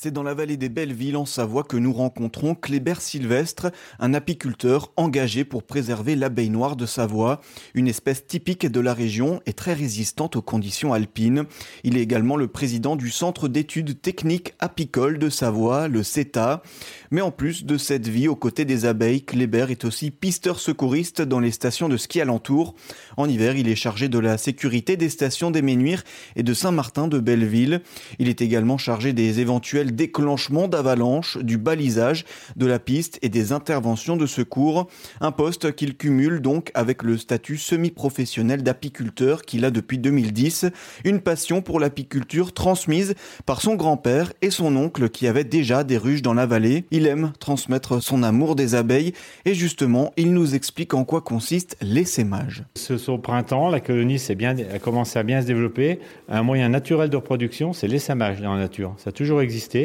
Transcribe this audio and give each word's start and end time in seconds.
C'est 0.00 0.12
dans 0.12 0.22
la 0.22 0.34
vallée 0.34 0.56
des 0.56 0.68
Belles-Villes 0.68 1.16
en 1.16 1.26
Savoie 1.26 1.64
que 1.64 1.76
nous 1.76 1.92
rencontrons 1.92 2.54
Kléber 2.54 3.00
Sylvestre, 3.00 3.72
un 3.98 4.14
apiculteur 4.14 4.92
engagé 4.94 5.42
pour 5.42 5.64
préserver 5.64 6.14
l'abeille 6.14 6.50
noire 6.50 6.76
de 6.76 6.86
Savoie, 6.86 7.40
une 7.74 7.88
espèce 7.88 8.24
typique 8.24 8.64
de 8.64 8.78
la 8.78 8.94
région 8.94 9.40
et 9.44 9.54
très 9.54 9.74
résistante 9.74 10.36
aux 10.36 10.42
conditions 10.42 10.92
alpines. 10.92 11.46
Il 11.82 11.96
est 11.96 12.00
également 12.00 12.36
le 12.36 12.46
président 12.46 12.94
du 12.94 13.10
Centre 13.10 13.48
d'études 13.48 14.00
techniques 14.00 14.54
apicoles 14.60 15.18
de 15.18 15.28
Savoie, 15.28 15.88
le 15.88 16.04
CETA. 16.04 16.62
Mais 17.10 17.20
en 17.20 17.32
plus 17.32 17.64
de 17.64 17.76
cette 17.76 18.06
vie 18.06 18.28
aux 18.28 18.36
côtés 18.36 18.64
des 18.64 18.84
abeilles, 18.84 19.24
Kléber 19.24 19.66
est 19.70 19.84
aussi 19.84 20.12
pisteur 20.12 20.60
secouriste 20.60 21.22
dans 21.22 21.40
les 21.40 21.50
stations 21.50 21.88
de 21.88 21.96
ski 21.96 22.20
alentour. 22.20 22.76
En 23.16 23.28
hiver, 23.28 23.56
il 23.56 23.66
est 23.66 23.74
chargé 23.74 24.08
de 24.08 24.20
la 24.20 24.38
sécurité 24.38 24.96
des 24.96 25.08
stations 25.08 25.50
d'Éménuire 25.50 26.04
et 26.36 26.44
de 26.44 26.54
Saint-Martin 26.54 27.08
de 27.08 27.18
Belleville. 27.18 27.80
Il 28.20 28.28
est 28.28 28.42
également 28.42 28.78
chargé 28.78 29.12
des 29.12 29.40
éventuels 29.40 29.87
déclenchement 29.92 30.68
d'avalanche, 30.68 31.38
du 31.38 31.58
balisage 31.58 32.24
de 32.56 32.66
la 32.66 32.78
piste 32.78 33.18
et 33.22 33.28
des 33.28 33.52
interventions 33.52 34.16
de 34.16 34.26
secours. 34.26 34.88
Un 35.20 35.32
poste 35.32 35.74
qu'il 35.74 35.96
cumule 35.96 36.40
donc 36.40 36.70
avec 36.74 37.02
le 37.02 37.16
statut 37.16 37.58
semi-professionnel 37.58 38.62
d'apiculteur 38.62 39.42
qu'il 39.42 39.64
a 39.64 39.70
depuis 39.70 39.98
2010. 39.98 40.66
Une 41.04 41.20
passion 41.20 41.62
pour 41.62 41.80
l'apiculture 41.80 42.52
transmise 42.52 43.14
par 43.46 43.60
son 43.60 43.74
grand-père 43.74 44.32
et 44.42 44.50
son 44.50 44.76
oncle 44.76 45.08
qui 45.08 45.26
avaient 45.26 45.44
déjà 45.44 45.84
des 45.84 45.98
ruches 45.98 46.22
dans 46.22 46.34
la 46.34 46.46
vallée. 46.46 46.84
Il 46.90 47.06
aime 47.06 47.32
transmettre 47.40 48.02
son 48.02 48.22
amour 48.22 48.54
des 48.54 48.74
abeilles 48.74 49.12
et 49.44 49.54
justement, 49.54 50.12
il 50.16 50.32
nous 50.32 50.54
explique 50.54 50.94
en 50.94 51.04
quoi 51.04 51.20
consiste 51.20 51.76
l'essaimage. 51.80 52.64
Ce 52.74 52.94
printemps, 53.16 53.68
la 53.68 53.80
colonie 53.80 54.18
bien, 54.36 54.56
a 54.58 54.78
commencé 54.78 55.18
à 55.18 55.22
bien 55.22 55.40
se 55.40 55.46
développer. 55.46 56.00
Un 56.28 56.42
moyen 56.42 56.68
naturel 56.68 57.10
de 57.10 57.16
reproduction, 57.16 57.72
c'est 57.72 57.88
l'essaimage 57.88 58.40
dans 58.40 58.54
la 58.54 58.60
nature. 58.60 58.94
Ça 58.98 59.10
a 59.10 59.12
toujours 59.12 59.40
existé. 59.40 59.77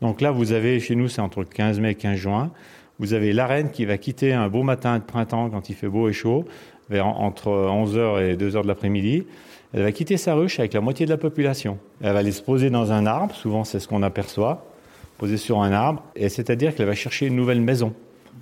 Donc 0.00 0.20
là, 0.20 0.30
vous 0.30 0.52
avez, 0.52 0.80
chez 0.80 0.94
nous, 0.94 1.08
c'est 1.08 1.20
entre 1.20 1.40
le 1.40 1.46
15 1.46 1.80
mai 1.80 1.92
et 1.92 1.94
15 1.94 2.16
juin, 2.16 2.50
vous 2.98 3.12
avez 3.12 3.32
la 3.32 3.46
reine 3.46 3.70
qui 3.70 3.84
va 3.84 3.98
quitter 3.98 4.32
un 4.32 4.48
beau 4.48 4.62
matin 4.62 4.98
de 4.98 5.02
printemps 5.02 5.50
quand 5.50 5.68
il 5.68 5.74
fait 5.74 5.88
beau 5.88 6.08
et 6.08 6.12
chaud, 6.12 6.44
vers 6.90 7.06
entre 7.06 7.48
11h 7.48 8.22
et 8.22 8.36
2h 8.36 8.62
de 8.62 8.68
l'après-midi. 8.68 9.24
Elle 9.72 9.82
va 9.82 9.92
quitter 9.92 10.16
sa 10.16 10.34
ruche 10.34 10.60
avec 10.60 10.72
la 10.72 10.80
moitié 10.80 11.04
de 11.04 11.10
la 11.10 11.16
population. 11.16 11.78
Elle 12.00 12.12
va 12.12 12.20
aller 12.20 12.32
se 12.32 12.42
poser 12.42 12.70
dans 12.70 12.92
un 12.92 13.06
arbre, 13.06 13.34
souvent 13.34 13.64
c'est 13.64 13.80
ce 13.80 13.88
qu'on 13.88 14.02
aperçoit, 14.02 14.66
poser 15.18 15.36
sur 15.36 15.60
un 15.60 15.72
arbre, 15.72 16.04
et 16.14 16.28
c'est-à-dire 16.28 16.74
qu'elle 16.74 16.86
va 16.86 16.94
chercher 16.94 17.26
une 17.26 17.34
nouvelle 17.34 17.60
maison, 17.60 17.92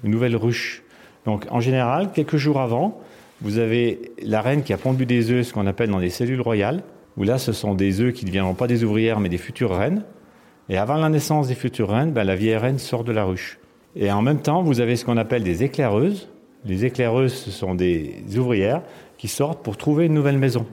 une 0.05 0.11
nouvelle 0.11 0.37
ruche. 0.37 0.83
Donc 1.25 1.47
en 1.51 1.61
général, 1.61 2.13
quelques 2.13 2.37
jours 2.37 2.61
avant, 2.61 3.01
vous 3.41 3.59
avez 3.59 4.13
la 4.23 4.43
reine 4.43 4.63
qui 4.63 4.73
a 4.75 4.77
pondu 4.77 5.07
des 5.07 5.31
œufs, 5.31 5.47
ce 5.47 5.53
qu'on 5.55 5.67
appelle 5.67 5.89
dans 5.89 6.01
des 6.01 6.11
cellules 6.11 6.41
royales, 6.41 6.83
où 7.17 7.25
là 7.25 7.39
ce 7.39 7.53
sont 7.53 7.75
des 7.75 8.01
œufs 8.01 8.13
qui 8.13 8.25
ne 8.25 8.31
deviendront 8.31 8.55
pas 8.55 8.67
des 8.67 8.85
ouvrières 8.85 9.19
mais 9.19 9.29
des 9.29 9.39
futures 9.39 9.75
reines. 9.75 10.05
Et 10.69 10.77
avant 10.77 10.97
la 10.97 11.09
naissance 11.09 11.49
des 11.49 11.55
futures 11.55 11.91
reines, 11.91 12.13
ben, 12.13 12.25
la 12.25 12.37
vieille 12.37 12.57
reine 12.57 12.79
sort 12.79 13.05
de 13.05 13.13
la 13.13 13.25
ruche. 13.25 13.59
Et 13.97 14.11
en 14.11 14.23
même 14.23 14.41
temps, 14.41 14.63
vous 14.63 14.81
avez 14.81 14.97
ce 14.97 15.05
qu'on 15.05 15.17
appelle 15.17 15.43
des 15.43 15.65
éclaireuses. 15.65 16.29
Les 16.65 16.85
éclaireuses, 16.85 17.35
ce 17.35 17.51
sont 17.51 17.75
des 17.75 18.25
ouvrières 18.37 18.83
qui 19.19 19.29
sortent 19.29 19.63
pour 19.63 19.77
trouver 19.77 20.07
une 20.07 20.15
nouvelle 20.15 20.39
maison. 20.39 20.67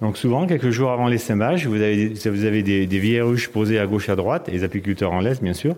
Donc 0.00 0.16
souvent, 0.16 0.46
quelques 0.46 0.70
jours 0.70 0.90
avant 0.90 1.08
l'essaimage, 1.08 1.66
vous 1.66 1.80
avez, 1.80 2.08
vous 2.08 2.44
avez 2.44 2.62
des, 2.62 2.86
vieilles 2.86 3.20
ruches 3.20 3.48
posées 3.48 3.78
à 3.78 3.86
gauche 3.86 4.08
à 4.08 4.16
droite, 4.16 4.48
et 4.48 4.52
les 4.52 4.64
apiculteurs 4.64 5.12
en 5.12 5.20
laissent 5.20 5.42
bien 5.42 5.52
sûr. 5.52 5.76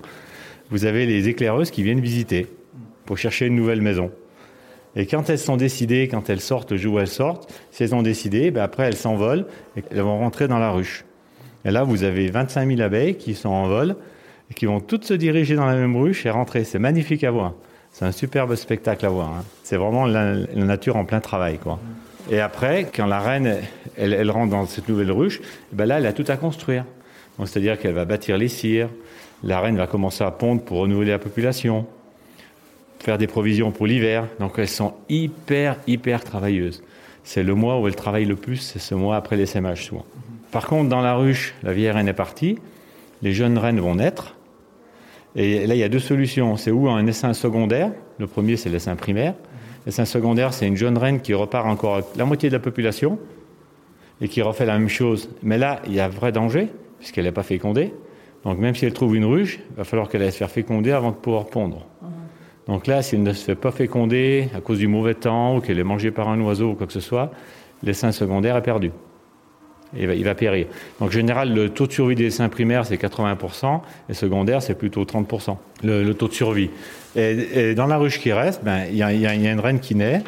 Vous 0.71 0.85
avez 0.85 1.07
les 1.07 1.29
éclaireuses 1.29 1.71
qui 1.71 1.83
viennent 1.83 2.01
visiter 2.01 2.47
pour 3.05 3.19
chercher 3.19 3.47
une 3.47 3.57
nouvelle 3.57 3.83
maison. 3.83 4.13
Et 4.95 5.07
quand 5.07 5.29
elles 5.29 5.39
sont 5.39 5.57
décidées, 5.57 6.07
quand 6.07 6.31
elles 6.31 6.41
sortent 6.41 6.73
où 6.73 6.99
elles 6.99 7.09
sortent, 7.09 7.53
si 7.71 7.83
elles 7.83 7.95
ont 7.95 8.03
décidé, 8.03 8.51
ben 8.51 8.63
après 8.63 8.85
elles 8.85 8.97
s'envolent 8.97 9.47
et 9.77 9.83
elles 9.91 10.03
vont 10.03 10.19
rentrer 10.19 10.49
dans 10.49 10.59
la 10.59 10.71
ruche. 10.71 11.05
Et 11.65 11.71
là, 11.71 11.85
vous 11.85 12.03
avez 12.03 12.29
25 12.29 12.69
000 12.69 12.81
abeilles 12.81 13.17
qui 13.17 13.35
sont 13.35 13.49
en 13.49 13.69
vol 13.69 13.97
et 14.51 14.55
qui 14.55 14.67
vont 14.67 14.81
toutes 14.81 15.05
se 15.05 15.15
diriger 15.15 15.55
dans 15.55 15.67
la 15.67 15.77
même 15.77 15.97
ruche 15.97 16.27
et 16.27 16.31
rentrer. 16.31 16.65
C'est 16.65 16.79
magnifique 16.79 17.25
à 17.25 17.31
voir. 17.31 17.55
C'est 17.93 18.05
un 18.05 18.13
superbe 18.13 18.55
spectacle 18.55 19.05
à 19.07 19.09
voir. 19.11 19.29
Hein. 19.29 19.45
C'est 19.63 19.77
vraiment 19.77 20.07
la, 20.07 20.35
nature 20.55 20.97
en 20.97 21.05
plein 21.05 21.21
travail. 21.21 21.59
Quoi. 21.59 21.79
Et 22.31 22.41
après, 22.41 22.89
quand 22.95 23.07
la 23.07 23.21
reine, 23.21 23.59
elle, 23.97 24.31
rentre 24.31 24.51
dans 24.51 24.67
cette 24.67 24.89
nouvelle 24.89 25.13
ruche, 25.13 25.41
eh 25.73 25.77
ben 25.77 25.87
là, 25.87 25.99
elle 25.99 26.07
a 26.07 26.13
tout 26.13 26.25
à 26.29 26.37
construire. 26.37 26.85
c'est-à-dire 27.39 27.79
qu'elle 27.79 27.95
va 27.95 28.05
bâtir 28.05 28.39
les 28.39 28.49
cires, 28.49 28.89
la 29.45 29.61
reine 29.61 29.77
va 29.77 29.87
commencer 29.87 30.25
à 30.25 30.31
pondre 30.31 30.63
pour 30.63 30.79
renouveler 30.79 31.11
la 31.11 31.19
population, 31.19 31.87
faire 33.01 33.19
des 33.19 33.27
provisions 33.27 33.73
pour 33.73 33.87
l'hiver. 33.87 34.27
Donc 34.41 34.55
elles 34.59 34.69
sont 34.69 34.95
hyper, 35.09 35.77
hyper 35.87 36.25
travailleuses. 36.25 36.83
C'est 37.25 37.43
le 37.43 37.55
mois 37.55 37.79
où 37.79 37.87
elles 37.87 37.97
travaillent 37.97 38.25
le 38.25 38.37
plus, 38.37 38.57
c'est 38.57 38.79
ce 38.79 38.95
mois 38.95 39.17
après 39.17 39.37
l'essaimage 39.37 39.85
souvent. 39.87 40.07
Par 40.53 40.67
contre, 40.67 40.91
dans 40.91 41.01
la 41.01 41.15
ruche, 41.15 41.55
la 41.63 41.73
vieille 41.73 41.91
reine 41.91 42.09
est 42.09 42.13
partie, 42.13 42.59
les 43.23 43.33
jeunes 43.33 43.57
reines 43.57 43.81
vont 43.81 43.95
naître. 43.95 44.37
Et 45.35 45.67
là, 45.67 45.75
il 45.75 45.79
y 45.79 45.83
a 45.83 45.89
deux 45.89 45.99
solutions. 45.99 46.57
C'est 46.59 46.71
où 46.71 46.91
un 46.91 47.07
essaim 47.07 47.33
secondaire. 47.33 47.91
Le 48.19 48.27
premier, 48.27 48.59
c'est 48.59 48.69
l'essaim 48.69 48.95
primaire. 48.95 49.35
L'essaim 49.87 50.05
secondaire, 50.05 50.53
c'est 50.53 50.67
une 50.67 50.77
jeune 50.77 50.99
reine 50.99 51.21
qui 51.21 51.33
repart 51.33 51.67
encore 51.67 52.03
la 52.17 52.27
moitié 52.27 52.51
de 52.51 52.55
la 52.55 52.61
population 52.61 53.19
et 54.21 54.29
qui 54.29 54.43
refait 54.43 54.67
la 54.67 54.79
même 54.79 54.91
chose. 54.91 55.31
Mais 55.43 55.57
là, 55.57 55.81
il 55.87 55.95
y 55.95 56.01
a 56.01 56.09
vrai 56.09 56.33
danger, 56.33 56.69
puisqu'elle 56.99 57.25
n'est 57.25 57.33
pas 57.33 57.43
fécondée. 57.43 57.95
Donc 58.45 58.59
même 58.59 58.75
si 58.75 58.85
elle 58.85 58.93
trouve 58.93 59.17
une 59.17 59.25
ruche, 59.25 59.59
il 59.71 59.77
va 59.77 59.85
falloir 59.85 60.11
qu'elle 60.11 60.23
aille 60.23 60.33
se 60.33 60.37
faire 60.37 60.51
féconder 60.51 60.93
avant 60.93 61.13
de 61.13 61.17
pouvoir 61.17 61.47
pondre. 61.47 61.87
Donc 62.67 62.87
là, 62.87 63.01
si 63.01 63.15
elle 63.15 63.23
ne 63.23 63.33
se 63.33 63.43
fait 63.43 63.55
pas 63.55 63.71
féconder 63.71 64.51
à 64.55 64.61
cause 64.61 64.79
du 64.79 64.87
mauvais 64.87 65.15
temps 65.15 65.57
ou 65.57 65.61
qu'elle 65.61 65.79
est 65.79 65.85
mangée 65.85 66.11
par 66.11 66.29
un 66.29 66.39
oiseau 66.43 66.73
ou 66.73 66.75
quoi 66.75 66.87
que 66.87 66.93
ce 66.93 67.01
soit, 67.01 67.33
l'essaim 67.83 68.13
secondaire 68.13 68.57
est 68.57 68.63
perdu 68.63 68.91
il 69.97 70.25
va, 70.25 70.35
périr. 70.35 70.67
Donc 71.01 71.09
en 71.09 71.13
général, 71.13 71.53
le 71.53 71.71
taux 71.71 71.87
de 71.87 71.93
survie 71.93 72.15
des 72.15 72.27
essaims 72.27 72.49
primaires, 72.49 72.87
c'est 72.87 72.97
80%, 72.97 73.81
et 74.09 74.15
secondaire, 74.15 74.63
c'est 74.63 74.75
plutôt 74.75 75.05
30%, 75.05 75.57
le, 75.85 76.13
taux 76.13 76.29
de 76.29 76.33
survie. 76.33 76.71
Et, 77.17 77.75
dans 77.75 77.87
la 77.87 77.99
ruche 77.99 78.19
qui 78.19 78.33
reste, 78.33 78.65
ben, 78.65 78.85
il 78.91 78.97
y, 78.97 79.03
a, 79.03 79.35
une 79.35 79.61
reine 79.61 79.81
qui 79.81 79.95
naît. 79.95 80.23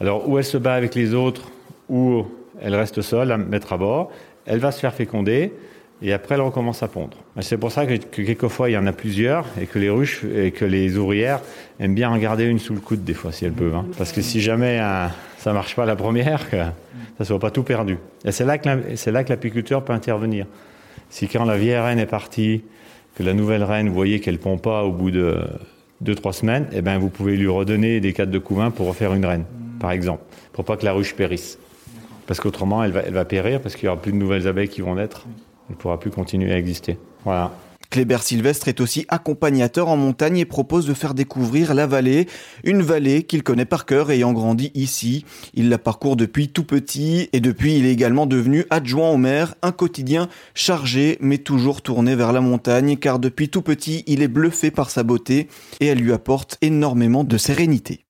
Alors, 0.00 0.28
où 0.28 0.38
elle 0.38 0.44
se 0.44 0.56
bat 0.56 0.74
avec 0.74 0.94
les 0.94 1.14
autres, 1.14 1.50
ou 1.88 2.26
elle 2.60 2.74
reste 2.74 3.02
seule 3.02 3.32
à 3.32 3.36
mettre 3.36 3.72
à 3.72 3.76
bord, 3.76 4.10
elle 4.46 4.58
va 4.58 4.72
se 4.72 4.80
faire 4.80 4.94
féconder, 4.94 5.52
et 6.02 6.12
après, 6.12 6.34
elle 6.34 6.40
recommence 6.40 6.82
à 6.82 6.88
pondre. 6.88 7.16
C'est 7.40 7.56
pour 7.56 7.70
ça 7.70 7.86
que, 7.86 7.94
quelquefois, 7.94 8.68
il 8.68 8.72
y 8.72 8.76
en 8.76 8.86
a 8.86 8.92
plusieurs, 8.92 9.46
et 9.60 9.66
que 9.66 9.78
les 9.78 9.88
ruches, 9.88 10.24
et 10.34 10.50
que 10.50 10.64
les 10.64 10.96
ouvrières 10.98 11.40
aiment 11.78 11.94
bien 11.94 12.10
en 12.10 12.18
garder 12.18 12.44
une 12.44 12.58
sous 12.58 12.74
le 12.74 12.80
coude, 12.80 13.04
des 13.04 13.14
fois, 13.14 13.30
si 13.30 13.44
elles 13.44 13.52
peuvent. 13.52 13.74
Hein. 13.74 13.86
Parce 13.96 14.10
que 14.12 14.20
si 14.20 14.40
jamais 14.40 14.78
ça 14.78 15.12
ça 15.38 15.52
marche 15.52 15.76
pas 15.76 15.86
la 15.86 15.96
première, 15.96 16.50
que 16.50 16.56
ça 17.18 17.24
soit 17.24 17.38
pas 17.38 17.50
tout 17.50 17.62
perdu. 17.62 17.98
Et 18.24 18.32
c'est 18.32 18.44
là 18.44 18.58
que 18.58 19.28
l'apiculteur 19.28 19.84
peut 19.84 19.92
intervenir. 19.92 20.46
Si 21.10 21.28
quand 21.28 21.44
la 21.44 21.56
vieille 21.56 21.78
reine 21.78 21.98
est 21.98 22.06
partie, 22.06 22.62
que 23.16 23.22
la 23.22 23.34
nouvelle 23.34 23.62
reine, 23.62 23.88
vous 23.88 23.94
voyez 23.94 24.20
qu'elle 24.20 24.34
ne 24.34 24.40
pond 24.40 24.58
pas 24.58 24.82
au 24.84 24.92
bout 24.92 25.10
de 25.10 25.38
deux, 26.00 26.14
trois 26.14 26.32
semaines, 26.32 26.66
eh 26.72 26.80
ben, 26.80 26.98
vous 26.98 27.10
pouvez 27.10 27.36
lui 27.36 27.48
redonner 27.48 28.00
des 28.00 28.12
cadres 28.12 28.32
de 28.32 28.38
couvain 28.38 28.70
pour 28.70 28.88
refaire 28.88 29.14
une 29.14 29.26
reine, 29.26 29.44
par 29.78 29.92
exemple, 29.92 30.22
pour 30.52 30.64
pas 30.64 30.76
que 30.76 30.84
la 30.84 30.92
ruche 30.92 31.14
périsse. 31.14 31.58
Parce 32.26 32.40
qu'autrement, 32.40 32.82
elle 32.82 32.92
va, 32.92 33.00
elle 33.00 33.12
va 33.12 33.24
périr 33.24 33.60
parce 33.60 33.76
qu'il 33.76 33.86
n'y 33.86 33.92
aura 33.92 34.00
plus 34.00 34.12
de 34.12 34.16
nouvelles 34.16 34.48
abeilles 34.48 34.68
qui 34.68 34.80
vont 34.80 34.94
naître 34.94 35.26
ne 35.72 35.76
pourra 35.76 35.98
plus 35.98 36.10
continuer 36.10 36.52
à 36.52 36.58
exister. 36.58 36.98
Voilà. 37.24 37.52
Kléber 37.92 38.22
Sylvestre 38.22 38.68
est 38.68 38.80
aussi 38.80 39.04
accompagnateur 39.08 39.88
en 39.88 39.98
montagne 39.98 40.38
et 40.38 40.46
propose 40.46 40.86
de 40.86 40.94
faire 40.94 41.12
découvrir 41.12 41.74
la 41.74 41.86
vallée, 41.86 42.26
une 42.64 42.80
vallée 42.80 43.24
qu'il 43.24 43.42
connaît 43.42 43.66
par 43.66 43.84
cœur 43.84 44.10
ayant 44.10 44.32
grandi 44.32 44.72
ici. 44.74 45.26
Il 45.52 45.68
la 45.68 45.76
parcourt 45.76 46.16
depuis 46.16 46.48
tout 46.48 46.64
petit 46.64 47.28
et 47.34 47.40
depuis 47.40 47.76
il 47.76 47.84
est 47.84 47.92
également 47.92 48.24
devenu 48.24 48.64
adjoint 48.70 49.10
au 49.10 49.18
maire, 49.18 49.54
un 49.60 49.72
quotidien 49.72 50.28
chargé 50.54 51.18
mais 51.20 51.36
toujours 51.36 51.82
tourné 51.82 52.16
vers 52.16 52.32
la 52.32 52.40
montagne 52.40 52.96
car 52.96 53.18
depuis 53.18 53.50
tout 53.50 53.60
petit 53.60 54.04
il 54.06 54.22
est 54.22 54.28
bluffé 54.28 54.70
par 54.70 54.88
sa 54.88 55.02
beauté 55.02 55.48
et 55.80 55.86
elle 55.86 55.98
lui 55.98 56.14
apporte 56.14 56.56
énormément 56.62 57.24
de 57.24 57.36
sérénité. 57.36 58.06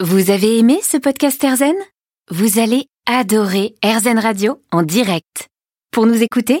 Vous 0.00 0.30
avez 0.30 0.58
aimé 0.58 0.78
ce 0.82 0.96
podcast 0.96 1.44
Erzen 1.44 1.76
Vous 2.30 2.58
allez 2.58 2.86
adorer 3.04 3.74
Erzen 3.82 4.18
Radio 4.18 4.62
en 4.72 4.82
direct. 4.82 5.48
Pour 5.90 6.06
nous 6.06 6.22
écouter, 6.22 6.60